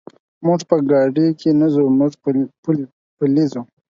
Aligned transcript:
موږ 0.45 0.59
په 0.69 0.75
ګاډي 0.89 1.27
کې 1.39 1.49
نه 1.59 1.67
ځو، 1.73 1.83
موږ 1.99 2.11
پلي 3.19 3.45
ځو. 3.51 3.61